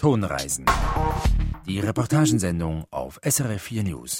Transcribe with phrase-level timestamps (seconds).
[0.00, 0.64] Tonreisen.
[1.66, 4.16] Die Reportagensendung auf SRF 4 News.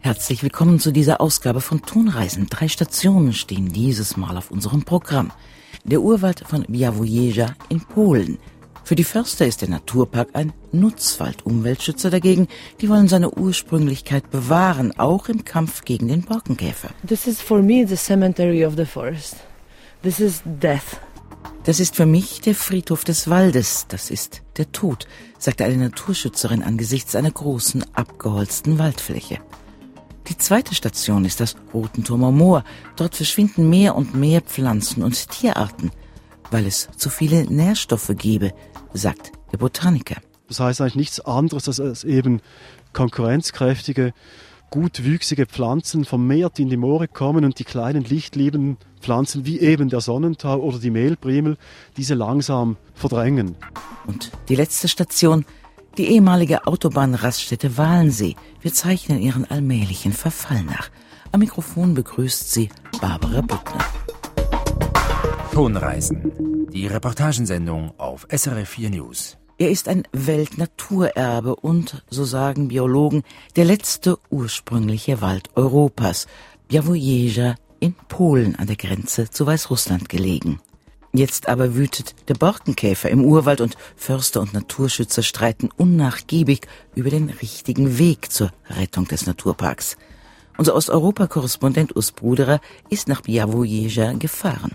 [0.00, 2.46] Herzlich willkommen zu dieser Ausgabe von Tonreisen.
[2.48, 5.32] Drei Stationen stehen dieses Mal auf unserem Programm.
[5.82, 8.38] Der Urwald von Białowieża in Polen.
[8.84, 11.44] Für die Förster ist der Naturpark ein Nutzwald.
[11.44, 12.46] Umweltschützer dagegen,
[12.80, 16.90] die wollen seine Ursprünglichkeit bewahren, auch im Kampf gegen den Borkenkäfer.
[17.04, 19.38] This is for me the cemetery of the forest.
[20.04, 21.00] This is death.
[21.64, 25.06] Das ist für mich der Friedhof des Waldes, das ist der Tod,
[25.38, 29.38] sagte eine Naturschützerin angesichts einer großen, abgeholzten Waldfläche.
[30.28, 32.64] Die zweite Station ist das Rotenturmer Moor.
[32.96, 35.92] Dort verschwinden mehr und mehr Pflanzen und Tierarten,
[36.50, 38.52] weil es zu viele Nährstoffe gebe,
[38.92, 40.16] sagt der Botaniker.
[40.48, 42.40] Das heißt eigentlich nichts anderes, als eben
[42.92, 44.12] konkurrenzkräftige,
[44.70, 50.00] gutwüchsige Pflanzen vermehrt in die Moore kommen und die kleinen lichtliebenden Pflanzen wie eben der
[50.00, 51.56] Sonnentau oder die Mehlprimel
[51.96, 53.54] diese langsam verdrängen.
[54.08, 55.44] Und die letzte Station,
[55.96, 58.34] die ehemalige Autobahnraststätte Walensee.
[58.60, 60.88] Wir zeichnen ihren allmählichen Verfall nach.
[61.30, 62.68] Am Mikrofon begrüßt sie
[63.00, 63.84] Barbara Buckner.
[65.52, 66.18] Tonreisen.
[66.72, 69.38] Die Reportagensendung auf SRF 4 News.
[69.56, 73.22] Er ist ein Weltnaturerbe und, so sagen Biologen,
[73.54, 76.26] der letzte ursprüngliche Wald Europas.
[76.68, 77.54] Białowieża
[77.86, 80.60] in Polen an der Grenze zu Weißrussland gelegen.
[81.12, 87.30] Jetzt aber wütet der Borkenkäfer im Urwald und Förster und Naturschützer streiten unnachgiebig über den
[87.30, 89.96] richtigen Weg zur Rettung des Naturparks.
[90.58, 94.72] Unser Osteuropa-Korrespondent Urs Bruderer ist nach Białowieża gefahren.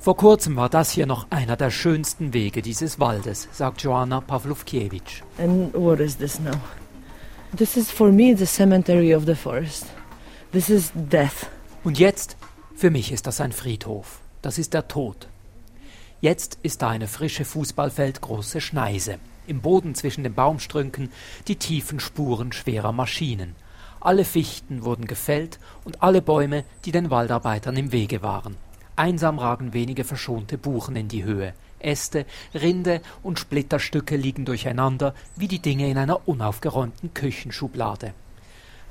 [0.00, 5.22] Vor kurzem war das hier noch einer der schönsten Wege dieses Waldes, sagt Joanna Pawlowkiewicz.
[5.38, 6.60] And what is this now?
[7.56, 9.86] This is for me the cemetery of the forest.
[10.54, 11.48] This is death.
[11.82, 12.36] Und jetzt,
[12.76, 14.20] für mich ist das ein Friedhof.
[14.40, 15.26] Das ist der Tod.
[16.20, 19.18] Jetzt ist da eine frische Fußballfeldgroße Schneise.
[19.48, 21.10] Im Boden zwischen den Baumstrünken
[21.48, 23.56] die tiefen Spuren schwerer Maschinen.
[23.98, 28.56] Alle Fichten wurden gefällt und alle Bäume, die den Waldarbeitern im Wege waren.
[28.94, 31.54] Einsam ragen wenige verschonte Buchen in die Höhe.
[31.80, 38.14] Äste, Rinde und Splitterstücke liegen durcheinander wie die Dinge in einer unaufgeräumten Küchenschublade.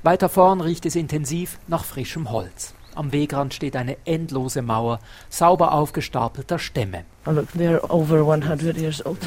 [0.04, 2.74] Weiter vorn riecht es intensiv nach frischem Holz.
[2.94, 5.00] Am Wegrand steht eine endlose Mauer
[5.30, 7.06] sauber aufgestapelter Stämme.
[7.24, 9.26] Oh look, they're over 100 years old.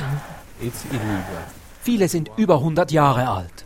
[1.82, 3.66] Viele sind über 100 Jahre alt.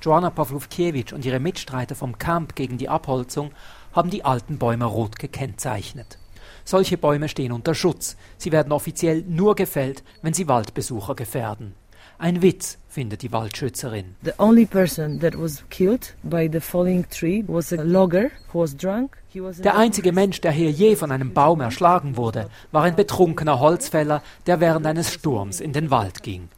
[0.00, 3.50] Joanna Pawlowkiewicz und ihre Mitstreiter vom Camp gegen die Abholzung
[3.92, 6.18] haben die alten Bäume rot gekennzeichnet.
[6.64, 8.16] Solche Bäume stehen unter Schutz.
[8.38, 11.74] Sie werden offiziell nur gefällt, wenn sie Waldbesucher gefährden.
[12.18, 14.16] Ein Witz, findet die Waldschützerin.
[14.22, 18.76] The only person that was killed by the falling tree was a logger who was
[18.76, 19.16] drunk.
[19.34, 24.22] Der einzige Mensch, der hier je von einem Baum erschlagen wurde, war ein betrunkener Holzfäller,
[24.46, 26.50] der während eines Sturms in den Wald ging.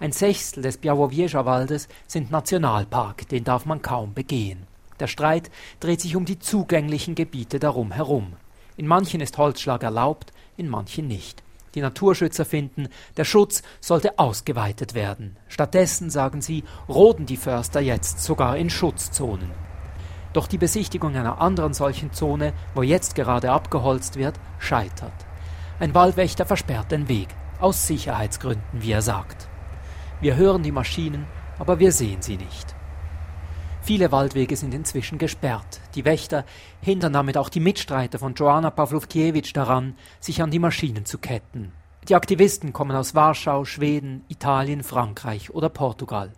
[0.00, 4.66] Ein Sechstel des Białowieża-Waldes sind Nationalpark, den darf man kaum begehen.
[5.00, 5.50] Der Streit
[5.80, 8.32] dreht sich um die zugänglichen Gebiete darum herum.
[8.78, 11.42] In manchen ist Holzschlag erlaubt, in manchen nicht.
[11.76, 12.88] Die Naturschützer finden,
[13.18, 15.36] der Schutz sollte ausgeweitet werden.
[15.46, 19.50] Stattdessen, sagen sie, roden die Förster jetzt sogar in Schutzzonen.
[20.32, 25.12] Doch die Besichtigung einer anderen solchen Zone, wo jetzt gerade abgeholzt wird, scheitert.
[25.78, 27.28] Ein Waldwächter versperrt den Weg,
[27.60, 29.46] aus Sicherheitsgründen, wie er sagt.
[30.22, 31.26] Wir hören die Maschinen,
[31.58, 32.74] aber wir sehen sie nicht.
[33.82, 35.80] Viele Waldwege sind inzwischen gesperrt.
[35.96, 36.44] Die Wächter
[36.82, 41.72] hindern damit auch die Mitstreiter von Joanna Pawlowkiewicz daran, sich an die Maschinen zu ketten.
[42.08, 46.32] Die Aktivisten kommen aus Warschau, Schweden, Italien, Frankreich oder Portugal.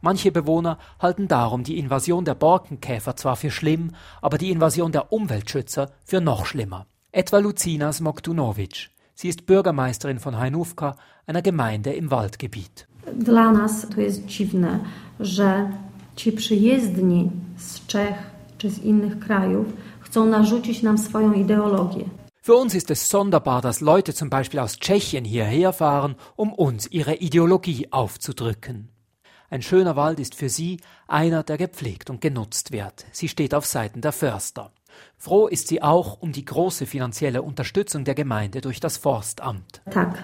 [0.00, 3.90] Manche Bewohner halten darum die Invasion der Borkenkäfer zwar für schlimm,
[4.22, 6.86] aber die Invasion der Umweltschützer für noch schlimmer.
[7.10, 8.90] Etwa Lucina Smoktunovic.
[9.14, 10.94] Sie ist Bürgermeisterin von Hajnówka,
[11.26, 12.86] einer Gemeinde im Waldgebiet.
[13.12, 14.80] Dla nas to jest dziwne,
[15.20, 15.70] że
[16.16, 19.66] ci przyjezdni z Czech czy z innych krajów
[20.00, 22.04] chcą narzucić nam swoją ideologię.
[22.42, 26.86] Für uns ist es sonderbar, dass Leute zum Beispiel aus Tschechien hierher fahren, um uns
[26.90, 28.88] ihre Ideologie aufzudrücken.
[29.50, 33.06] Ein schöner Wald ist für sie einer, der gepflegt und genutzt wird.
[33.12, 34.72] Sie steht auf Seiten der Förster.
[35.16, 39.82] Froh ist sie auch um die große finanzielle Unterstützung der Gemeinde durch das Forstamt.
[39.90, 40.22] Tak,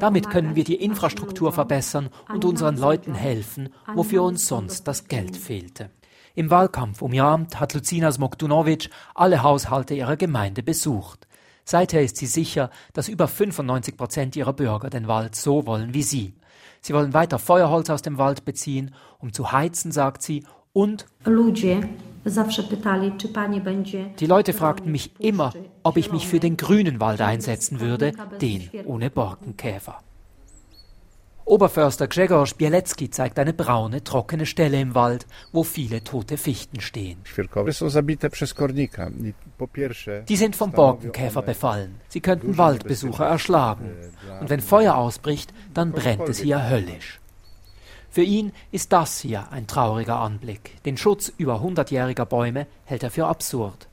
[0.00, 5.08] Damit können wir die Infrastruktur verbessern und unseren Leuten helfen, wofür uns sonst das.
[5.08, 5.90] Geld fehlte.
[6.34, 11.26] Im Wahlkampf um ihr Amt hat Lucina Smoktunovic alle Haushalte ihrer Gemeinde besucht.
[11.64, 16.02] Seither ist sie sicher, dass über 95 Prozent ihrer Bürger den Wald so wollen wie
[16.02, 16.34] sie.
[16.80, 21.80] Sie wollen weiter Feuerholz aus dem Wald beziehen, um zu heizen, sagt sie, und Ludzie
[24.18, 25.52] Die Leute fragten mich immer,
[25.82, 30.00] ob ich mich für den grünen Wald einsetzen würde, den ohne Borkenkäfer.
[31.50, 37.18] Oberförster Grzegorz Bielecki zeigt eine braune, trockene Stelle im Wald, wo viele tote Fichten stehen.
[40.28, 42.00] Die sind vom Borkenkäfer befallen.
[42.08, 43.90] Sie könnten Waldbesucher erschlagen.
[44.40, 47.19] Und wenn Feuer ausbricht, dann brennt es hier höllisch.
[48.10, 50.82] Für ihn ist das hier ein trauriger Anblick.
[50.84, 53.86] Den Schutz über hundertjähriger Bäume hält er für absurd.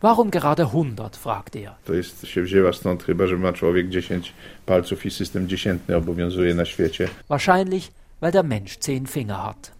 [0.00, 1.16] Warum gerade 100?
[1.16, 1.74] fragt er.
[1.84, 4.32] To jest się wzięła stąd chyba, że ma człowiek 10
[4.66, 7.08] palców i system dziesiętny obowiązuje na świecie.
[7.28, 7.90] Wahrscheinlich,
[8.20, 9.72] weil der Mensch zehn Finger hat.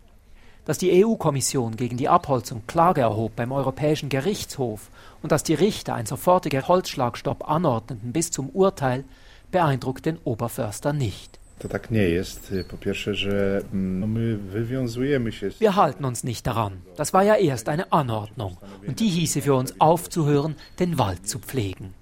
[0.65, 4.91] Dass die EU-Kommission gegen die Abholzung Klage erhob beim Europäischen Gerichtshof
[5.23, 9.05] und dass die Richter ein sofortiger Holzschlagstopp anordneten bis zum Urteil,
[9.53, 11.36] beeindruckt den Oberförster nicht.
[11.59, 12.55] To tak nie jest.
[12.71, 15.51] Po pierwsze, że no my wywiązujemy się.
[15.61, 16.73] Wir halten uns nicht daran.
[16.97, 18.57] Das war ja erst eine Anordnung.
[18.89, 21.93] Und die hieße für uns aufzuhören, den Wald zu pflegen.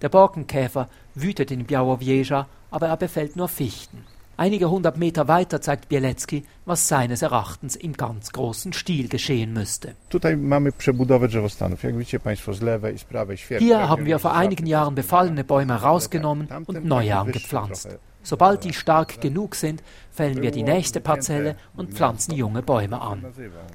[0.00, 3.98] Der Borkenkäfer wütet in Białowieża, aber er befällt nur Fichten.
[4.36, 9.94] Einige hundert Meter weiter zeigt Bielecki, was seines Erachtens im ganz großen Stil geschehen müsste.
[10.08, 11.82] Tutaj mamy przebudowę drzewostanów.
[11.82, 13.66] Jak widzicie Państwo z lewej i z prawej świerki.
[13.66, 17.88] Hier haben wir vor einigen Jahren befallene Bäume rausgenommen und neue angepflanzt.
[18.22, 23.24] Sobald die stark genug sind, fällen wir die nächste Parzelle und pflanzen junge Bäume an.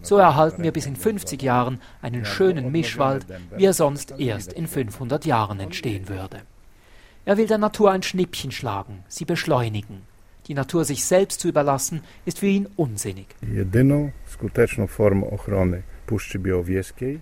[0.02, 4.68] So erhalten wir bis in 50 Jahren einen schönen Mischwald, wie er sonst erst in
[4.68, 6.42] 500 Jahren entstehen würde.
[7.26, 10.04] Er will der Natur ein Schnippchen schlagen, sie beschleunigen.
[10.48, 13.28] Die Natur sich selbst zu überlassen, ist für ihn unsinnig.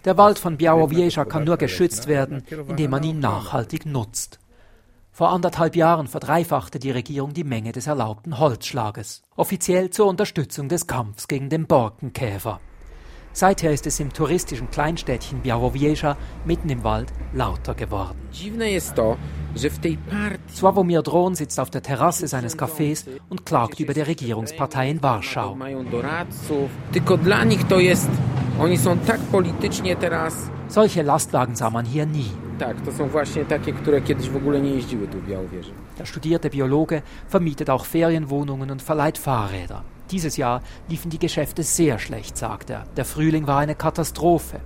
[0.06, 4.40] Der Wald von Białowieża kann nur geschützt werden, indem man ihn nachhaltig nutzt.
[5.16, 10.88] Vor anderthalb Jahren verdreifachte die Regierung die Menge des erlaubten Holzschlages, offiziell zur Unterstützung des
[10.88, 12.60] Kampfs gegen den Borkenkäfer.
[13.38, 16.16] Seither ist es im touristischen Kleinstädtchen Białowieża
[16.46, 18.16] mitten im Wald lauter geworden.
[20.54, 25.58] Sławomir Drohn sitzt auf der Terrasse seines Cafés und klagt über die Regierungspartei in Warschau.
[30.70, 32.32] Solche Lastwagen sah man hier nie.
[36.00, 39.84] Der studierte Biologe vermietet auch Ferienwohnungen und verleiht Fahrräder.
[40.12, 42.84] Dieses Jahr liefen die Geschäfte sehr schlecht, sagt er.
[42.96, 44.60] Der Frühling war eine Katastrophe.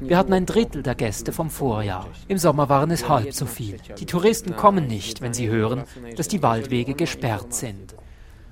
[0.00, 2.08] Wir hatten ein Drittel der Gäste vom Vorjahr.
[2.28, 3.78] Im Sommer waren es halb so viel.
[3.98, 5.84] Die Touristen kommen nicht, wenn sie hören,
[6.16, 7.96] dass die Waldwege gesperrt sind.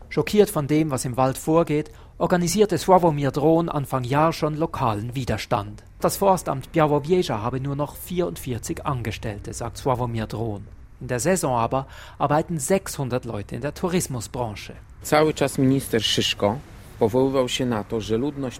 [0.08, 5.84] Schockiert von dem, was im Wald vorgeht, organisierte Sławomir Drohn Anfang Jahr schon lokalen Widerstand.
[6.00, 10.66] Das Forstamt Białowieża habe nur noch 44 Angestellte, sagt Sławomir Drohn.
[11.00, 11.86] In der Saison aber
[12.18, 14.74] arbeiten 600 Leute in der Tourismusbranche.
[15.02, 16.58] Cały czas minister Szyszko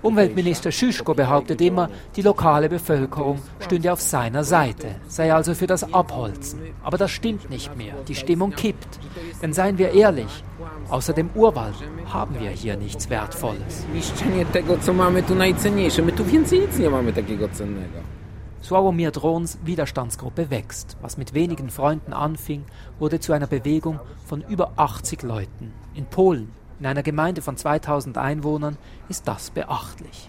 [0.02, 5.92] Umweltminister Schischko behauptet immer, die lokale Bevölkerung stünde auf seiner Seite, sei also für das
[5.92, 6.60] Abholzen.
[6.82, 7.94] Aber das stimmt nicht mehr.
[8.08, 8.98] Die Stimmung kippt.
[9.42, 10.42] Denn seien wir ehrlich,
[10.88, 11.74] außer dem Urwald
[12.06, 13.84] haben wir hier nichts Wertvolles.
[13.94, 16.02] niszczenie tego, co mamy tu najcenniejsze.
[16.02, 18.19] My tu więcej nic nie mamy takiego cennego.
[18.62, 20.96] Sławomir Drohns Widerstandsgruppe wächst.
[21.00, 22.64] Was mit wenigen Freunden anfing,
[22.98, 25.72] wurde zu einer Bewegung von über 80 Leuten.
[25.94, 28.76] In Polen, in einer Gemeinde von 2000 Einwohnern,
[29.08, 30.28] ist das beachtlich.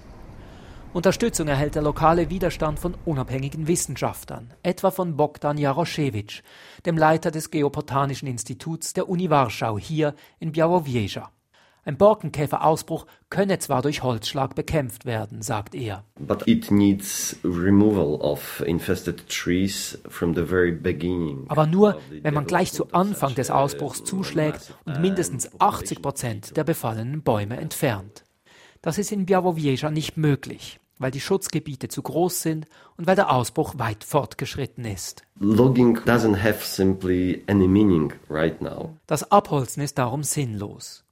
[0.94, 6.42] Unterstützung erhält der lokale Widerstand von unabhängigen Wissenschaftlern, etwa von Bogdan Jaroszewicz,
[6.86, 11.30] dem Leiter des Geobotanischen Instituts der Uni Warschau hier in Białowieża.
[11.84, 16.04] Ein Borkenkäferausbruch könne zwar durch Holzschlag bekämpft werden, sagt er.
[16.20, 21.46] But it needs removal of infested trees from the very beginning.
[21.48, 26.64] Aber nur, wenn man gleich zu Anfang des Ausbruchs zuschlägt und mindestens 80 Prozent der
[26.64, 28.26] befallenen Bäume entfernt.
[28.84, 33.32] Das ist in Białowieża nicht möglich, weil die Schutzgebiete zu groß sind und weil der
[33.32, 35.24] Ausbruch weit fortgeschritten ist.
[35.40, 38.98] Logging doesn't have simply any meaning right now.
[39.08, 41.04] Das Abholzen ist darum sinnlos.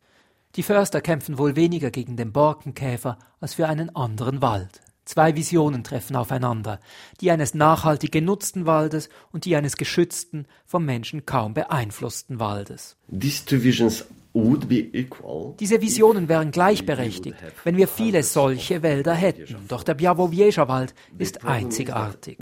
[0.55, 4.81] Die Förster kämpfen wohl weniger gegen den Borkenkäfer als für einen anderen Wald.
[5.05, 6.79] Zwei Visionen treffen aufeinander,
[7.21, 12.95] die eines nachhaltig genutzten Waldes und die eines geschützten, vom Menschen kaum beeinflussten Waldes.
[13.11, 15.55] These two visions would be equal.
[15.59, 19.67] Diese Visionen wären gleichberechtigt, wenn wir viele solche Wälder hätten.
[19.67, 22.37] Doch der Białowieża Wald ist einzigartig.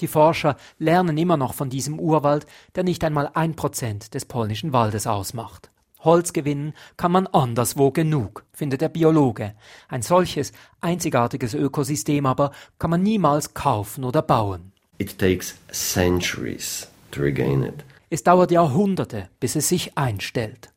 [0.00, 4.72] Die Forscher lernen immer noch von diesem Urwald, der nicht einmal ein Prozent des polnischen
[4.72, 5.70] Waldes ausmacht.
[6.00, 9.54] Holz gewinnen kann man anderswo genug, findet der Biologe.
[9.88, 14.72] Ein solches einzigartiges Ökosystem aber kann man niemals kaufen oder bauen.
[14.98, 17.84] It takes centuries to regain it.
[18.10, 20.72] Es dauert Jahrhunderte, bis es sich einstellt.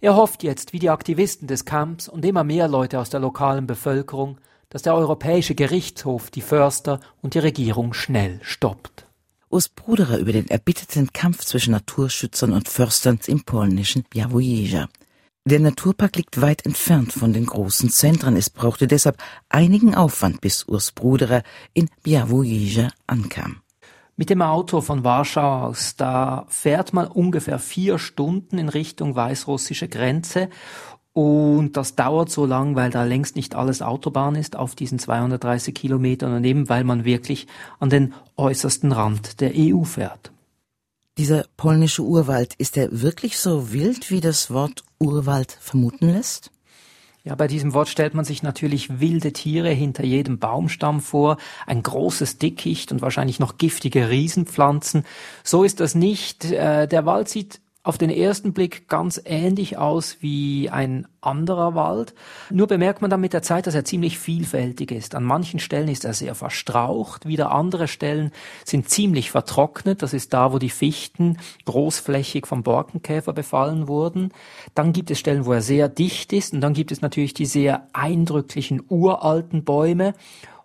[0.00, 3.66] Er hofft jetzt, wie die Aktivisten des Camps und immer mehr Leute aus der lokalen
[3.66, 4.38] Bevölkerung,
[4.70, 9.06] dass der Europäische Gerichtshof die Förster und die Regierung schnell stoppt.
[9.50, 14.88] Urs Bruderer über den erbitterten Kampf zwischen Naturschützern und Förstern im polnischen Białowieża.
[15.46, 18.36] Der Naturpark liegt weit entfernt von den großen Zentren.
[18.36, 19.18] Es brauchte deshalb
[19.50, 21.42] einigen Aufwand, bis Urs Bruderer
[21.74, 23.60] in Białowieża ankam.
[24.16, 29.88] Mit dem Auto von Warschau aus, da fährt man ungefähr vier Stunden in Richtung weißrussische
[29.88, 30.50] Grenze
[31.14, 35.72] und das dauert so lang, weil da längst nicht alles Autobahn ist auf diesen 230
[35.72, 37.46] Kilometern und eben weil man wirklich
[37.78, 40.32] an den äußersten Rand der EU fährt.
[41.16, 46.50] Dieser polnische Urwald, ist er wirklich so wild, wie das Wort Urwald vermuten lässt?
[47.22, 51.82] Ja, bei diesem Wort stellt man sich natürlich wilde Tiere hinter jedem Baumstamm vor, ein
[51.82, 55.04] großes Dickicht und wahrscheinlich noch giftige Riesenpflanzen.
[55.44, 56.44] So ist das nicht.
[56.44, 62.14] Äh, der Wald sieht auf den ersten Blick ganz ähnlich aus wie ein anderer Wald.
[62.50, 65.14] Nur bemerkt man dann mit der Zeit, dass er ziemlich vielfältig ist.
[65.14, 68.32] An manchen Stellen ist er sehr verstraucht, wieder andere Stellen
[68.64, 70.02] sind ziemlich vertrocknet.
[70.02, 71.36] Das ist da, wo die Fichten
[71.66, 74.32] großflächig vom Borkenkäfer befallen wurden.
[74.74, 77.46] Dann gibt es Stellen, wo er sehr dicht ist und dann gibt es natürlich die
[77.46, 80.14] sehr eindrücklichen uralten Bäume.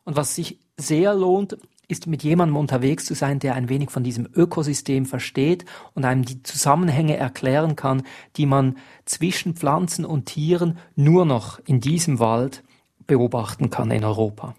[0.06, 1.58] Und was sich sehr lohnt,
[1.90, 5.66] ist mit jemandem unterwegs zu sein, der ein wenig von diesem Ökosystem versteht
[5.96, 8.04] und einem die Zusammenhänge erklären kann,
[8.38, 12.64] die man zwischen Pflanzen und Tieren nur noch in diesem Wald
[13.08, 14.56] beobachten kann in Europa.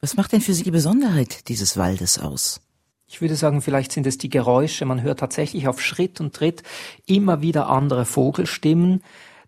[0.00, 2.60] Was macht denn für Sie die Besonderheit dieses Waldes aus?
[3.06, 4.86] Ich würde sagen, vielleicht sind es die Geräusche.
[4.86, 6.62] Man hört tatsächlich auf Schritt und Tritt
[7.04, 9.02] immer wieder andere Vogelstimmen.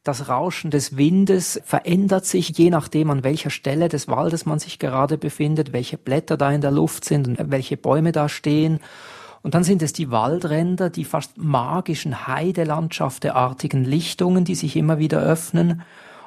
[0.06, 4.78] Das Rauschen des Windes verändert sich je nachdem, an welcher Stelle des Waldes man sich
[4.78, 8.78] gerade befindet, welche Blätter da in der Luft sind und welche Bäume da stehen.
[9.42, 15.18] Und dann sind es die Waldränder, die fast magischen Heidelandschafteartigen Lichtungen, die sich immer wieder
[15.18, 15.82] öffnen.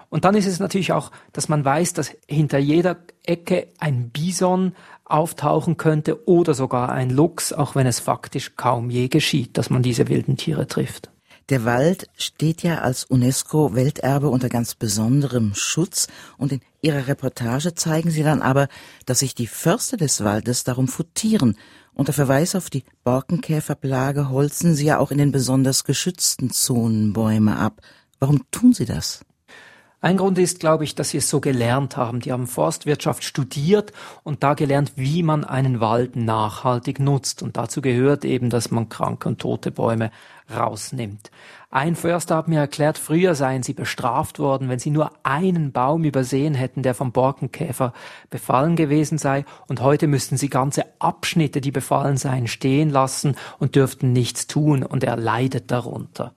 [0.10, 4.74] Und dann ist es natürlich auch, dass man weiß, dass hinter jeder Ecke ein Bison
[5.06, 9.84] auftauchen könnte oder sogar ein Luchs, auch wenn es faktisch kaum je geschieht, dass man
[9.84, 11.10] diese wilden Tiere trifft.
[11.50, 18.12] Der Wald steht ja als UNESCO-Welterbe unter ganz besonderem Schutz und in Ihrer Reportage zeigen
[18.12, 18.68] Sie dann aber,
[19.08, 21.58] dass sich die Förster des Waldes darum futieren.
[21.96, 27.58] Unter Verweis auf die Borkenkäferplage holzen Sie ja auch in den besonders geschützten Zonen Bäume
[27.58, 27.82] ab.
[28.20, 29.22] Warum tun Sie das?
[30.02, 32.22] Ein Grund ist, glaube ich, dass sie es so gelernt haben.
[32.22, 33.92] Die haben Forstwirtschaft studiert
[34.24, 37.44] und da gelernt, wie man einen Wald nachhaltig nutzt.
[37.44, 40.12] Und dazu gehört eben, dass man kranke und tote Bäume
[40.56, 41.32] rausnimmt.
[41.72, 46.04] Ein Förster hat mir erklärt, früher seien sie bestraft worden, wenn sie nur einen Baum
[46.04, 47.94] übersehen hätten, der vom Borkenkäfer
[48.32, 53.76] befallen gewesen sei, und heute müssten sie ganze Abschnitte, die befallen seien, stehen lassen und
[53.76, 56.34] dürften nichts tun, und er leidet darunter.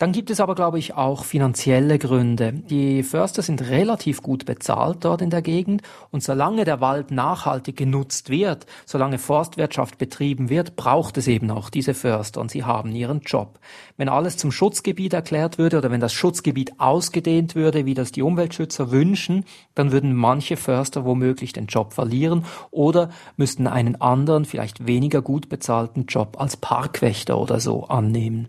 [0.00, 2.54] Dann gibt es aber, glaube ich, auch finanzielle Gründe.
[2.54, 7.76] Die Förster sind relativ gut bezahlt dort in der Gegend und solange der Wald nachhaltig
[7.76, 12.94] genutzt wird, solange Forstwirtschaft betrieben wird, braucht es eben auch diese Förster und sie haben
[12.94, 13.58] ihren Job.
[13.98, 18.22] Wenn alles zum Schutzgebiet erklärt würde oder wenn das Schutzgebiet ausgedehnt würde, wie das die
[18.22, 24.86] Umweltschützer wünschen, dann würden manche Förster womöglich den Job verlieren oder müssten einen anderen, vielleicht
[24.86, 28.48] weniger gut bezahlten Job als Parkwächter oder so annehmen.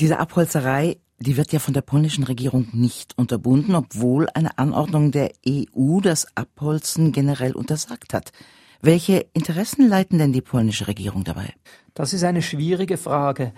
[0.00, 5.32] Diese Abholzerei, die wird ja von der polnischen Regierung nicht unterbunden, obwohl eine Anordnung der
[5.46, 8.32] EU das Abholzen generell untersagt hat.
[8.80, 11.54] Welche Interessen leiten denn die polnische Regierung dabei?
[11.94, 13.52] Das ist eine schwierige Frage.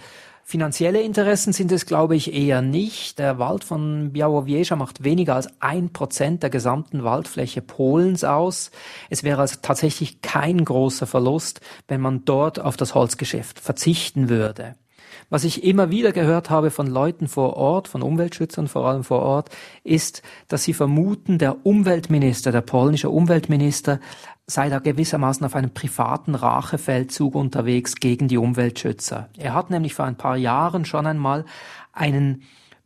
[0.46, 3.18] Finanzielle Interessen sind es, glaube ich, eher nicht.
[3.18, 8.70] Der Wald von Białowieża macht weniger als ein Prozent der gesamten Waldfläche Polens aus.
[9.08, 14.74] Es wäre also tatsächlich kein großer Verlust, wenn man dort auf das Holzgeschäft verzichten würde.
[15.30, 19.20] Was ich immer wieder gehört habe von Leuten vor Ort, von Umweltschützern vor allem vor
[19.22, 19.50] Ort,
[19.82, 24.00] ist, dass sie vermuten, der Umweltminister, der polnische Umweltminister,
[24.46, 29.28] sei da gewissermaßen auf einem privaten Rachefeldzug unterwegs gegen die Umweltschützer.
[29.38, 31.44] Er hat nämlich vor ein paar Jahren schon einmal
[31.92, 32.42] einen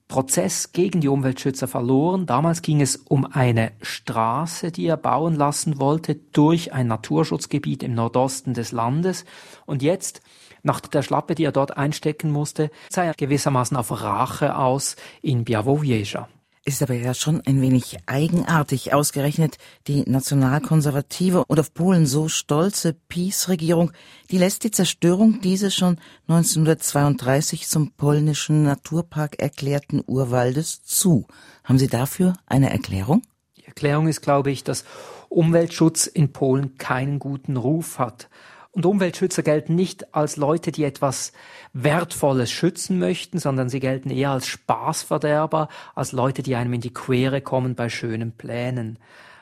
[0.08, 2.24] Prozess gegen die Umweltschützer verloren.
[2.24, 7.94] Damals ging es um eine Straße, die er bauen lassen wollte, durch ein Naturschutzgebiet im
[7.94, 9.26] Nordosten des Landes.
[9.66, 10.22] Und jetzt
[10.68, 15.44] nach der Schlappe, die er dort einstecken musste, sei er gewissermaßen auf Rache aus in
[15.44, 16.28] Białowieża.
[16.64, 19.56] Ist aber ja schon ein wenig eigenartig, ausgerechnet
[19.86, 23.92] die nationalkonservative und auf Polen so stolze Peace-Regierung,
[24.30, 25.96] die lässt die Zerstörung dieses schon
[26.26, 31.26] 1932 zum polnischen Naturpark erklärten Urwaldes zu.
[31.64, 33.22] Haben Sie dafür eine Erklärung?
[33.56, 34.84] Die Erklärung ist, glaube ich, dass
[35.30, 38.28] Umweltschutz in Polen keinen guten Ruf hat.
[38.72, 41.32] Und Umweltschützer gelten nicht als Leute, die etwas
[41.72, 46.92] Wertvolles schützen möchten, sondern sie gelten eher als Spaßverderber, als Leute, die einem in die
[46.92, 48.98] Quere kommen bei schönen Plänen.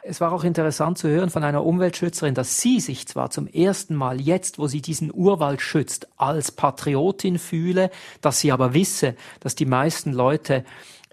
[0.08, 3.96] Es war auch interessant zu hören von einer Umweltschützerin, dass sie sich zwar zum ersten
[3.96, 7.90] Mal jetzt, wo sie diesen Urwald schützt, als Patriotin fühle,
[8.20, 10.64] dass sie aber wisse, dass die meisten Leute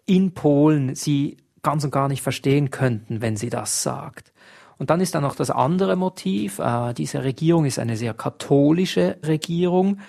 [0.06, 4.33] in Polen sie ganz und gar nicht verstehen könnten, wenn sie das sagt.
[4.78, 6.60] Und dann ist da noch das andere Motiv.
[6.60, 10.00] Äh, diese Regierung ist eine sehr katholische Regierung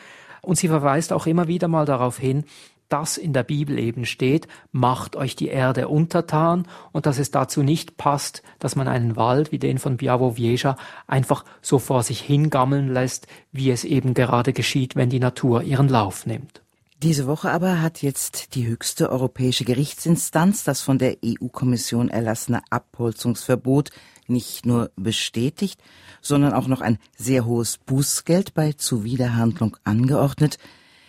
[0.43, 2.45] und sie verweist auch immer wieder mal darauf hin,
[2.89, 7.63] dass in der Bibel eben steht, macht euch die Erde untertan und dass es dazu
[7.63, 12.93] nicht passt, dass man einen Wald wie den von Białowieża einfach so vor sich hingammeln
[12.93, 16.63] lässt, wie es eben gerade geschieht, wenn die Natur ihren Lauf nimmt.
[17.03, 23.91] Diese Woche aber hat jetzt die höchste europäische Gerichtsinstanz das von der EU-Kommission erlassene Abholzungsverbot
[24.29, 25.81] nicht nur bestätigt,
[26.21, 30.59] sondern auch noch ein sehr hohes Bußgeld bei Zuwiderhandlung angeordnet.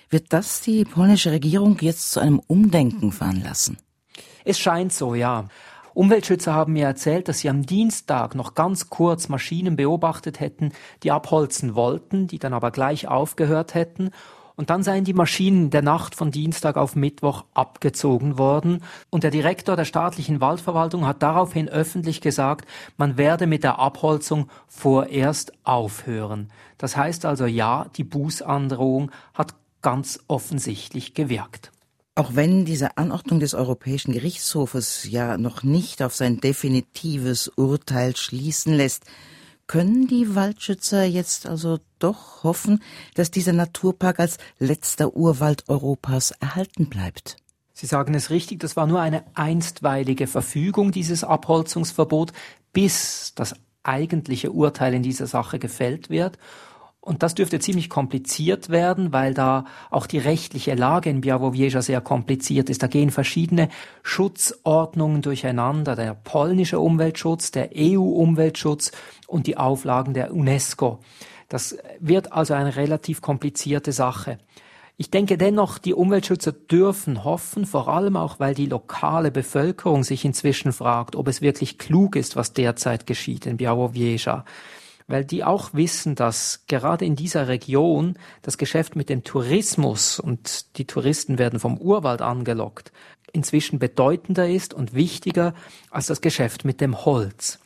[0.10, 3.78] Wird das die polnische Regierung jetzt zu einem Umdenken veranlassen?
[4.44, 5.48] Es scheint so, ja.
[5.96, 11.12] Umweltschützer haben mir erzählt, dass sie am Dienstag noch ganz kurz Maschinen beobachtet hätten, die
[11.12, 14.12] abholzen wollten, die dann aber gleich aufgehört hätten.
[14.56, 18.84] Und dann seien die Maschinen der Nacht von Dienstag auf Mittwoch abgezogen worden.
[19.10, 22.66] Und der Direktor der staatlichen Waldverwaltung hat daraufhin öffentlich gesagt,
[22.98, 26.52] man werde mit der Abholzung vorerst aufhören.
[26.78, 31.72] Das heißt also ja, die Bußandrohung hat ganz offensichtlich gewirkt.
[32.18, 38.74] Auch wenn diese Anordnung des Europäischen Gerichtshofes ja noch nicht auf sein definitives Urteil schließen
[38.74, 39.04] lässt,
[39.68, 42.82] können die Waldschützer jetzt also doch hoffen,
[43.16, 47.38] dass dieser Naturpark als letzter Urwald Europas erhalten bleibt?
[47.74, 52.32] Sie sagen es richtig, das war nur eine einstweilige Verfügung, dieses Abholzungsverbot,
[52.72, 56.38] bis das eigentliche Urteil in dieser Sache gefällt wird.
[57.06, 62.02] Und das dürfte ziemlich kompliziert werden, weil da auch die rechtliche Lage in Białowieża sehr
[62.02, 62.82] kompliziert ist.
[62.82, 63.70] Da gehen verschiedene
[64.02, 65.96] Schutzordnungen durcheinander.
[65.96, 68.92] Der polnische Umweltschutz, der EU-Umweltschutz
[69.28, 70.98] und die Auflagen der UNESCO.
[71.48, 74.40] Das wird also eine relativ komplizierte Sache.
[74.98, 80.26] Ich denke dennoch, die Umweltschützer dürfen hoffen, vor allem auch, weil die lokale Bevölkerung sich
[80.26, 84.44] inzwischen fragt, ob es wirklich klug ist, was derzeit geschieht in Białowieża
[85.08, 90.78] weil die auch wissen, dass gerade in dieser Region das Geschäft mit dem Tourismus und
[90.78, 92.92] die Touristen werden vom Urwald angelockt,
[93.32, 95.54] inzwischen bedeutender ist und wichtiger
[95.92, 97.60] als das Geschäft mit dem Holz.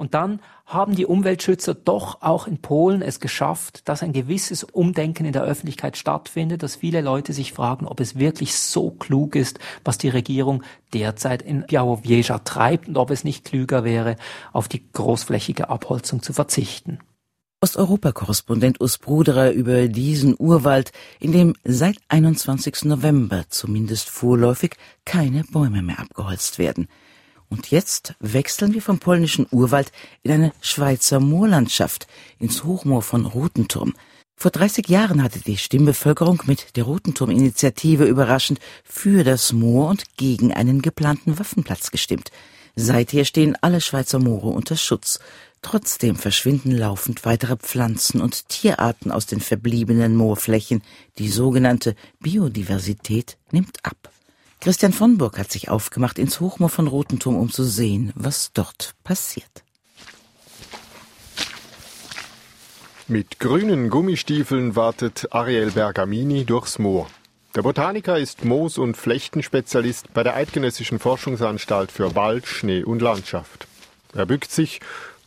[0.00, 5.26] Und dann haben die Umweltschützer doch auch in Polen es geschafft, dass ein gewisses Umdenken
[5.26, 9.58] in der Öffentlichkeit stattfindet, dass viele Leute sich fragen, ob es wirklich so klug ist,
[9.84, 10.62] was die Regierung
[10.94, 14.16] derzeit in Białowieża treibt und ob es nicht klüger wäre,
[14.54, 17.00] auf die großflächige Abholzung zu verzichten.
[17.60, 22.86] Osteuropa-Korrespondent Urs Bruderer über diesen Urwald, in dem seit 21.
[22.86, 26.88] November zumindest vorläufig keine Bäume mehr abgeholzt werden.
[27.50, 29.90] Und jetzt wechseln wir vom polnischen Urwald
[30.22, 32.06] in eine Schweizer Moorlandschaft,
[32.38, 33.94] ins Hochmoor von Rotenturm.
[34.36, 40.54] Vor 30 Jahren hatte die Stimmbevölkerung mit der Rotenturm-Initiative überraschend für das Moor und gegen
[40.54, 42.30] einen geplanten Waffenplatz gestimmt.
[42.76, 45.18] Seither stehen alle Schweizer Moore unter Schutz.
[45.60, 50.82] Trotzdem verschwinden laufend weitere Pflanzen und Tierarten aus den verbliebenen Moorflächen.
[51.18, 54.10] Die sogenannte Biodiversität nimmt ab.
[54.60, 58.94] Christian von Burg hat sich aufgemacht ins Hochmoor von Rotenturm, um zu sehen, was dort
[59.04, 59.64] passiert.
[63.08, 67.08] Mit grünen Gummistiefeln wartet Ariel Bergamini durchs Moor.
[67.54, 73.66] Der Botaniker ist Moos- und Flechtenspezialist bei der Eidgenössischen Forschungsanstalt für Wald, Schnee und Landschaft.
[74.14, 74.80] Er bückt sich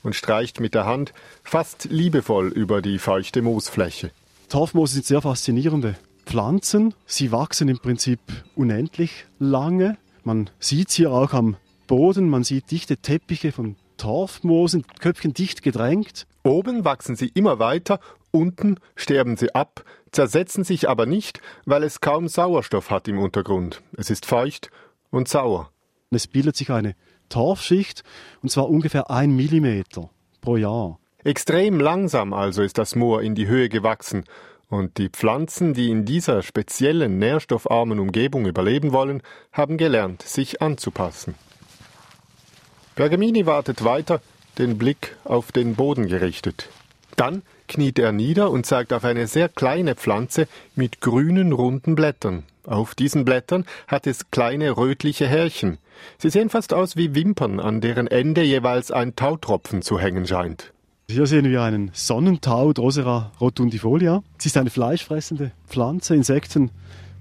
[0.04, 1.12] und streicht mit der Hand
[1.44, 4.12] fast liebevoll über die feuchte Moosfläche.
[4.48, 6.94] Torfmoose sind sehr faszinierende Pflanzen.
[7.06, 8.20] Sie wachsen im Prinzip
[8.56, 9.98] unendlich lange.
[10.24, 11.58] Man sieht sie auch am
[11.88, 12.30] Boden.
[12.30, 16.28] Man sieht dichte Teppiche von Torfmoosen, Köpfchen dicht gedrängt.
[16.44, 18.00] Oben wachsen sie immer weiter,
[18.32, 23.82] unten sterben sie ab, zersetzen sich aber nicht, weil es kaum Sauerstoff hat im Untergrund.
[23.96, 24.70] Es ist feucht
[25.10, 25.70] und sauer.
[26.10, 26.96] Es bildet sich eine
[27.30, 28.04] Torfschicht,
[28.42, 30.10] und zwar ungefähr ein Millimeter
[30.42, 31.00] pro Jahr.
[31.24, 34.26] Extrem langsam also ist das Moor in die Höhe gewachsen,
[34.70, 39.22] und die Pflanzen, die in dieser speziellen nährstoffarmen Umgebung überleben wollen,
[39.52, 41.36] haben gelernt, sich anzupassen.
[42.96, 44.22] Bergamini wartet weiter,
[44.58, 46.70] den Blick auf den Boden gerichtet.
[47.16, 52.44] Dann kniet er nieder und zeigt auf eine sehr kleine Pflanze mit grünen, runden Blättern.
[52.66, 55.78] Auf diesen Blättern hat es kleine rötliche Härchen.
[56.18, 60.72] Sie sehen fast aus wie Wimpern, an deren Ende jeweils ein Tautropfen zu hängen scheint.
[61.14, 64.24] Hier sehen wir einen Sonnentau, Drosera rotundifolia.
[64.40, 66.16] Sie ist eine fleischfressende Pflanze.
[66.16, 66.72] Insekten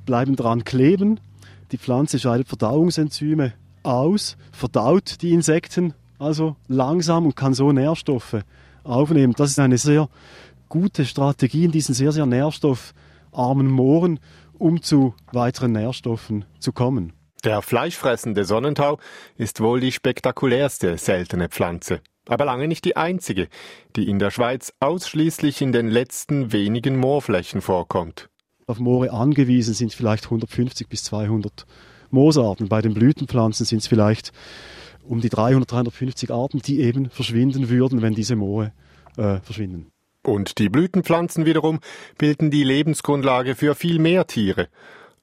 [0.07, 1.21] bleiben dran kleben.
[1.73, 3.53] Die Pflanze scheidet Verdauungsenzyme
[3.83, 8.39] aus, verdaut die Insekten also langsam und kann so Nährstoffe
[8.83, 9.35] aufnehmen.
[9.37, 10.09] Das ist eine sehr
[10.71, 14.21] gute Strategie in diesen sehr, sehr nährstoffarmen Mooren,
[14.55, 17.13] um zu weiteren Nährstoffen zu kommen.
[17.45, 18.99] Der fleischfressende Sonnentau
[19.37, 23.49] ist wohl die spektakulärste seltene Pflanze, aber lange nicht die einzige,
[23.97, 28.29] die in der Schweiz ausschließlich in den letzten wenigen Moorflächen vorkommt.
[28.67, 31.67] Auf Moore angewiesen sind vielleicht 150 bis 200
[32.11, 32.69] Moosarten.
[32.69, 34.33] Bei den Blütenpflanzen sind es vielleicht
[35.03, 38.73] um die 300, 350 Arten, die eben verschwinden würden, wenn diese Moore
[39.17, 39.91] äh, verschwinden.
[40.25, 41.81] Und die Blütenpflanzen wiederum
[42.17, 44.69] bilden die Lebensgrundlage für viel mehr Tiere.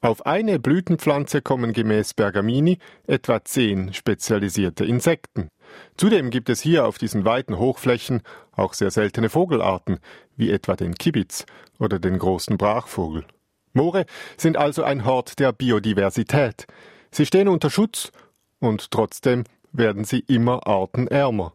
[0.01, 5.49] Auf eine Blütenpflanze kommen gemäß Bergamini etwa zehn spezialisierte Insekten.
[5.97, 9.99] Zudem gibt es hier auf diesen weiten Hochflächen auch sehr seltene Vogelarten,
[10.36, 11.45] wie etwa den Kibitz
[11.79, 13.25] oder den großen Brachvogel.
[13.73, 14.05] Moore
[14.38, 16.65] sind also ein Hort der Biodiversität.
[17.12, 18.12] Sie stehen unter Schutz
[18.60, 21.53] und trotzdem werden sie immer artenärmer.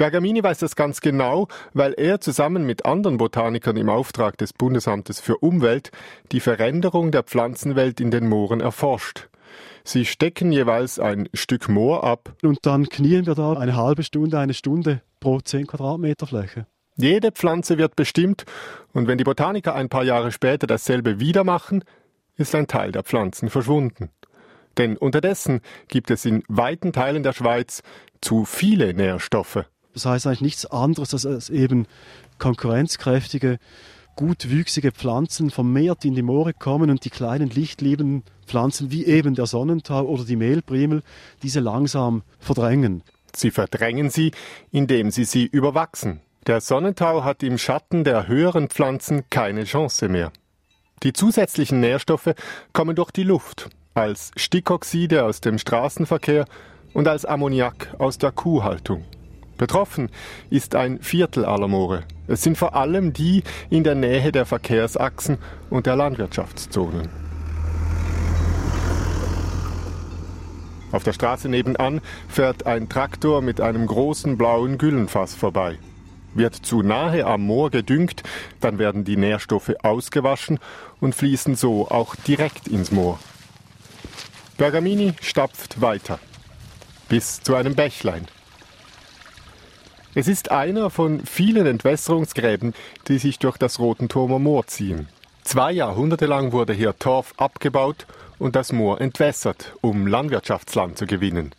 [0.00, 5.20] Bergamini weiß das ganz genau, weil er zusammen mit anderen Botanikern im Auftrag des Bundesamtes
[5.20, 5.90] für Umwelt
[6.32, 9.28] die Veränderung der Pflanzenwelt in den Mooren erforscht.
[9.84, 12.32] Sie stecken jeweils ein Stück Moor ab.
[12.42, 16.64] Und dann knien wir da eine halbe Stunde, eine Stunde pro 10 Quadratmeter Fläche.
[16.96, 18.46] Jede Pflanze wird bestimmt
[18.94, 21.84] und wenn die Botaniker ein paar Jahre später dasselbe wieder machen,
[22.36, 24.08] ist ein Teil der Pflanzen verschwunden.
[24.78, 27.82] Denn unterdessen gibt es in weiten Teilen der Schweiz
[28.22, 29.66] zu viele Nährstoffe.
[29.94, 31.86] Das heißt eigentlich nichts anderes, als eben
[32.38, 33.58] konkurrenzkräftige,
[34.16, 39.46] gutwüchsige Pflanzen vermehrt in die Moore kommen und die kleinen lichtliebenden Pflanzen wie eben der
[39.46, 41.02] Sonnentau oder die Mehlprimel
[41.42, 43.02] diese langsam verdrängen.
[43.34, 44.32] Sie verdrängen sie,
[44.70, 46.20] indem sie sie überwachsen.
[46.46, 50.32] Der Sonnentau hat im Schatten der höheren Pflanzen keine Chance mehr.
[51.02, 52.34] Die zusätzlichen Nährstoffe
[52.72, 56.46] kommen durch die Luft als Stickoxide aus dem Straßenverkehr
[56.92, 59.04] und als Ammoniak aus der Kuhhaltung.
[59.60, 60.08] Betroffen
[60.48, 62.04] ist ein Viertel aller Moore.
[62.26, 65.36] Es sind vor allem die in der Nähe der Verkehrsachsen
[65.68, 67.10] und der Landwirtschaftszonen.
[70.92, 75.76] Auf der Straße nebenan fährt ein Traktor mit einem großen blauen Güllenfass vorbei.
[76.32, 78.22] Wird zu nahe am Moor gedüngt,
[78.62, 80.58] dann werden die Nährstoffe ausgewaschen
[81.00, 83.18] und fließen so auch direkt ins Moor.
[84.56, 86.18] Bergamini stapft weiter
[87.10, 88.26] bis zu einem Bächlein.
[90.14, 92.74] Es ist einer von vielen Entwässerungsgräben,
[93.08, 95.08] die sich durch das Rotenturmer Moor ziehen.
[95.44, 98.06] Zwei Jahrhunderte lang wurde hier Torf abgebaut
[98.38, 101.52] und das Moor entwässert, um Landwirtschaftsland zu gewinnen.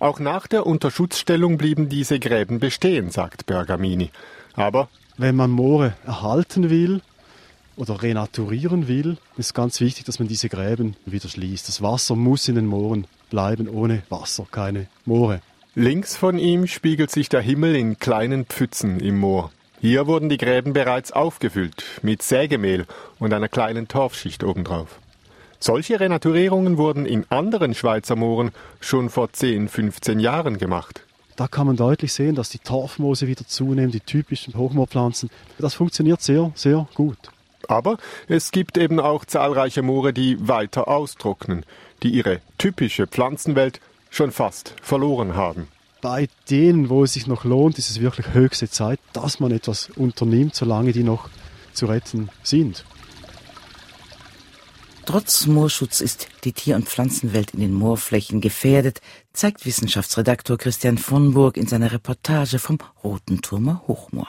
[0.00, 4.10] Auch nach der Unterschutzstellung blieben diese Gräben bestehen, sagt Bergamini.
[4.54, 7.00] Aber wenn man Moore erhalten will,
[7.78, 11.68] oder renaturieren will, ist ganz wichtig, dass man diese Gräben wieder schließt.
[11.68, 13.68] Das Wasser muss in den Mooren bleiben.
[13.68, 15.40] Ohne Wasser keine Moore.
[15.78, 19.52] Links von ihm spiegelt sich der Himmel in kleinen Pfützen im Moor.
[19.80, 22.84] Hier wurden die Gräben bereits aufgefüllt mit Sägemehl
[23.20, 24.98] und einer kleinen Torfschicht obendrauf.
[25.60, 31.02] Solche Renaturierungen wurden in anderen Schweizer Mooren schon vor 10, 15 Jahren gemacht.
[31.36, 35.30] Da kann man deutlich sehen, dass die Torfmoose wieder zunehmen, die typischen Hochmoorpflanzen.
[35.60, 37.18] Das funktioniert sehr, sehr gut.
[37.68, 41.64] Aber es gibt eben auch zahlreiche Moore, die weiter austrocknen,
[42.02, 45.68] die ihre typische Pflanzenwelt schon fast verloren haben.
[46.00, 49.90] Bei denen, wo es sich noch lohnt, ist es wirklich höchste Zeit, dass man etwas
[49.90, 51.28] unternimmt, solange die noch
[51.72, 52.84] zu retten sind.
[55.06, 59.00] Trotz Moorschutz ist die Tier- und Pflanzenwelt in den Moorflächen gefährdet,
[59.32, 64.28] zeigt Wissenschaftsredaktor Christian von Burg in seiner Reportage vom Roten Turmer Hochmoor.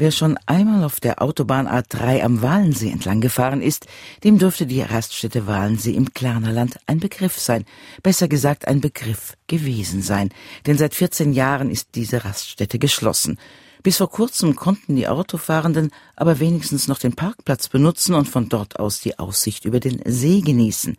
[0.00, 3.86] Wer schon einmal auf der Autobahn A3 am Walensee entlang gefahren ist,
[4.24, 7.66] dem dürfte die Raststätte Walensee im Klarnerland ein Begriff sein,
[8.02, 10.30] besser gesagt ein Begriff gewesen sein,
[10.64, 13.38] denn seit 14 Jahren ist diese Raststätte geschlossen.
[13.82, 18.80] Bis vor kurzem konnten die Autofahrenden aber wenigstens noch den Parkplatz benutzen und von dort
[18.80, 20.96] aus die Aussicht über den See genießen.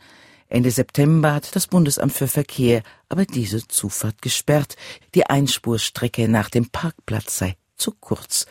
[0.48, 4.76] Ende September hat das Bundesamt für Verkehr aber diese Zufahrt gesperrt.
[5.16, 8.46] Die Einspurstrecke nach dem Parkplatz sei zu kurz.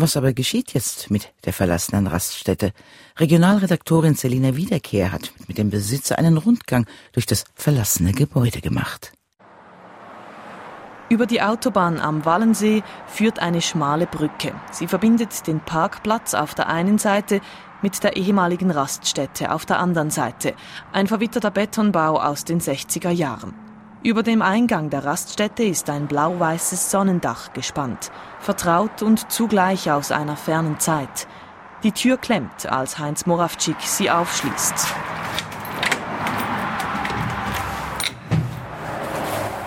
[0.00, 2.72] Was aber geschieht jetzt mit der verlassenen Raststätte?
[3.18, 9.12] Regionalredaktorin Selina Wiederkehr hat mit dem Besitzer einen Rundgang durch das verlassene Gebäude gemacht.
[11.08, 14.54] Über die Autobahn am Wallensee führt eine schmale Brücke.
[14.70, 17.40] Sie verbindet den Parkplatz auf der einen Seite
[17.82, 20.54] mit der ehemaligen Raststätte auf der anderen Seite.
[20.92, 23.67] Ein verwitterter Betonbau aus den 60er Jahren.
[24.04, 30.36] Über dem Eingang der Raststätte ist ein blau-weißes Sonnendach gespannt, vertraut und zugleich aus einer
[30.36, 31.26] fernen Zeit.
[31.82, 34.86] Die Tür klemmt, als Heinz Moravcik sie aufschließt.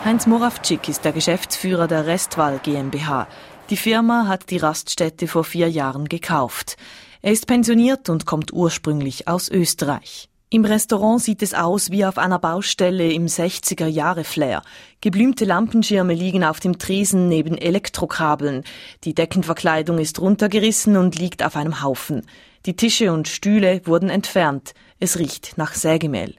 [0.05, 3.27] Heinz Moravcik ist der Geschäftsführer der Restwall GmbH.
[3.69, 6.77] Die Firma hat die Raststätte vor vier Jahren gekauft.
[7.21, 10.30] Er ist pensioniert und kommt ursprünglich aus Österreich.
[10.53, 14.63] Im Restaurant sieht es aus wie auf einer Baustelle im 60er Jahre Flair.
[14.99, 18.65] Geblümte Lampenschirme liegen auf dem Tresen neben Elektrokabeln.
[19.05, 22.23] Die Deckenverkleidung ist runtergerissen und liegt auf einem Haufen.
[22.65, 24.73] Die Tische und Stühle wurden entfernt.
[24.99, 26.35] Es riecht nach Sägemehl.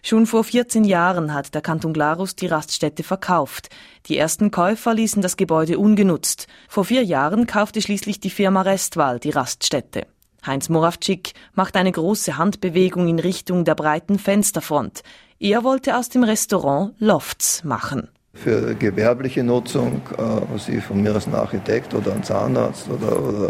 [0.00, 3.68] Schon vor 14 Jahren hat der Kanton Glarus die Raststätte verkauft.
[4.06, 6.46] Die ersten Käufer ließen das Gebäude ungenutzt.
[6.68, 10.06] Vor vier Jahren kaufte schließlich die Firma Restwall die Raststätte.
[10.46, 15.02] Heinz Moravcik macht eine große Handbewegung in Richtung der breiten Fensterfront.
[15.38, 18.08] Er wollte aus dem Restaurant Lofts machen.
[18.34, 23.22] Für gewerbliche Nutzung, äh, was ich von mir als ein Architekt oder ein Zahnarzt oder,
[23.22, 23.48] oder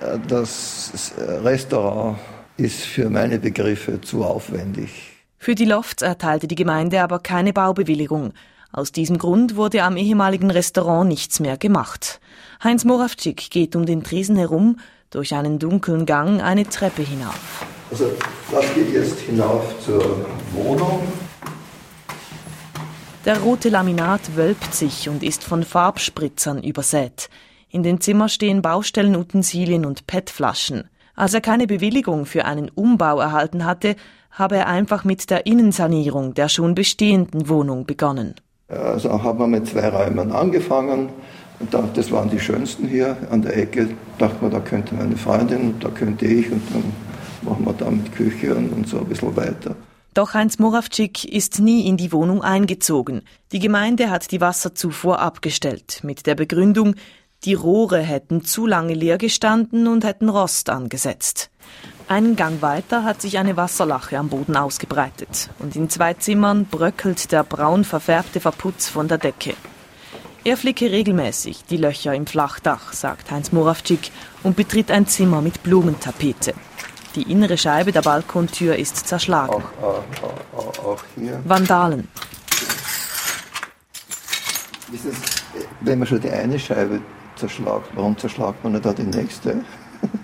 [0.00, 2.18] äh, das Restaurant
[2.56, 4.90] ist für meine Begriffe zu aufwendig.
[5.38, 8.32] Für die Lofts erteilte die Gemeinde aber keine Baubewilligung.
[8.72, 12.20] Aus diesem Grund wurde am ehemaligen Restaurant nichts mehr gemacht.
[12.62, 14.78] Heinz Moravcik geht um den Tresen herum,
[15.10, 17.64] durch einen dunklen Gang eine Treppe hinauf.
[17.90, 18.10] Also
[18.50, 21.02] das geht jetzt hinauf zur Wohnung.
[23.24, 27.28] Der rote Laminat wölbt sich und ist von Farbspritzern übersät.
[27.68, 30.88] In den Zimmern stehen Baustellenutensilien und PET-Flaschen.
[31.16, 33.96] Als er keine Bewilligung für einen Umbau erhalten hatte,
[34.30, 38.34] habe er einfach mit der Innensanierung der schon bestehenden Wohnung begonnen.
[38.68, 41.08] Also haben wir mit zwei Räumen angefangen,
[41.58, 43.88] und das waren die schönsten hier an der Ecke.
[44.18, 46.92] Dachte man, da könnte meine Freundin und da könnte ich und dann
[47.42, 49.74] machen wir da mit Küche und, und so ein bisschen weiter.
[50.14, 53.22] Doch Heinz Moravcik ist nie in die Wohnung eingezogen.
[53.52, 56.94] Die Gemeinde hat die Wasserzufuhr abgestellt, mit der Begründung,
[57.44, 61.50] die Rohre hätten zu lange leer gestanden und hätten Rost angesetzt.
[62.08, 67.30] Einen Gang weiter hat sich eine Wasserlache am Boden ausgebreitet und in zwei Zimmern bröckelt
[67.30, 69.54] der braun verfärbte Verputz von der Decke.
[70.46, 74.12] Er flicke regelmäßig die Löcher im Flachdach, sagt Heinz Moravcik
[74.44, 76.54] und betritt ein Zimmer mit Blumentapete.
[77.16, 79.64] Die innere Scheibe der Balkontür ist zerschlagen.
[79.82, 80.04] Auch,
[80.56, 81.42] auch, auch hier.
[81.44, 82.06] Vandalen.
[85.80, 87.00] wenn man schon die eine Scheibe
[87.34, 89.64] zerschlagt, warum zerschlagt man nicht auch die nächste?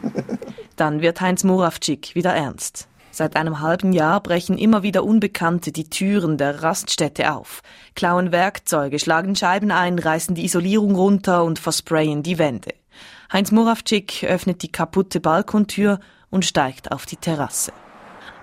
[0.76, 2.86] Dann wird Heinz Moravcik wieder ernst.
[3.14, 7.60] Seit einem halben Jahr brechen immer wieder Unbekannte die Türen der Raststätte auf,
[7.94, 12.70] klauen Werkzeuge, schlagen Scheiben ein, reißen die Isolierung runter und versprayen die Wände.
[13.30, 17.72] Heinz Moravcik öffnet die kaputte Balkontür und steigt auf die Terrasse.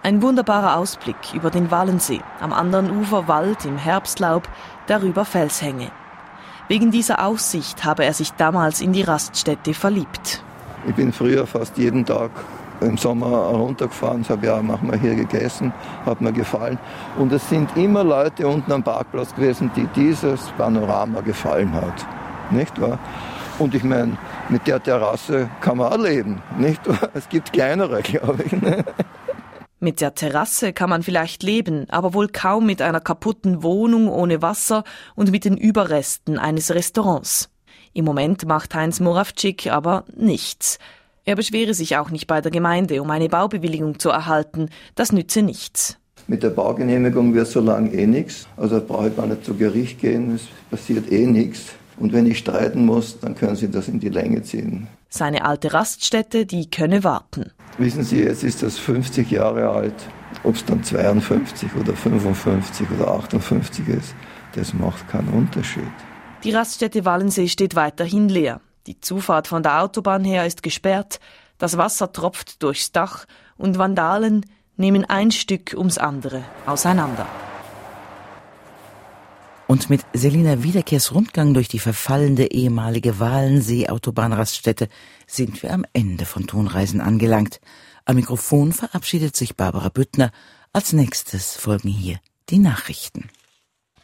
[0.03, 4.47] Ein wunderbarer Ausblick über den Wallensee, am anderen Ufer Wald im Herbstlaub,
[4.85, 5.91] darüber Felshänge.
[6.67, 10.43] Wegen dieser Aussicht habe er sich damals in die Raststätte verliebt.
[10.87, 12.29] Ich bin früher fast jeden Tag
[12.81, 15.73] im Sommer runtergefahren, habe ja, machen wir hier gegessen,
[16.05, 16.79] hat mir gefallen.
[17.17, 22.05] Und es sind immer Leute unten am Parkplatz gewesen, die dieses Panorama gefallen hat.
[22.51, 22.99] Nicht wahr?
[23.59, 27.09] Und ich meine, mit der Terrasse kann man auch leben, nicht wahr?
[27.13, 28.51] Es gibt kleinere, glaube ich.
[28.53, 28.85] Ne?
[29.81, 34.41] Mit der Terrasse kann man vielleicht leben, aber wohl kaum mit einer kaputten Wohnung ohne
[34.41, 34.83] Wasser
[35.15, 37.49] und mit den Überresten eines Restaurants.
[37.93, 40.79] Im Moment macht Heinz Moravcik aber nichts.
[41.29, 44.69] Er beschwere sich auch nicht bei der Gemeinde, um eine Baubewilligung zu erhalten.
[44.95, 45.95] Das nütze nichts.
[46.25, 48.47] Mit der Baugenehmigung wird so lange eh nichts.
[48.57, 51.67] Also brauche ich gar nicht zu Gericht gehen, es passiert eh nichts.
[51.99, 54.87] Und wenn ich streiten muss, dann können Sie das in die Länge ziehen.
[55.09, 57.51] Seine alte Raststätte, die könne warten.
[57.77, 60.09] Wissen Sie, jetzt ist das 50 Jahre alt.
[60.43, 64.15] Ob es dann 52 oder 55 oder 58 ist,
[64.55, 65.83] das macht keinen Unterschied.
[66.43, 68.61] Die Raststätte Wallensee steht weiterhin leer.
[68.87, 71.19] Die Zufahrt von der Autobahn her ist gesperrt,
[71.57, 73.25] das Wasser tropft durchs Dach
[73.57, 74.45] und Vandalen
[74.77, 77.27] nehmen ein Stück ums andere auseinander.
[79.67, 84.89] Und mit Selina Wiederkehrs Rundgang durch die verfallende ehemalige Walensee-Autobahnraststätte
[85.27, 87.59] sind wir am Ende von Tonreisen angelangt.
[88.05, 90.31] Am Mikrofon verabschiedet sich Barbara Büttner.
[90.73, 93.29] Als nächstes folgen hier die Nachrichten.